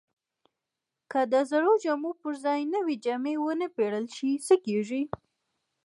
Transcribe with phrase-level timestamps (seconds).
[1.11, 5.01] که د زړو جامو پر ځای نوې جامې ونه پیرل شي، څه کیږي؟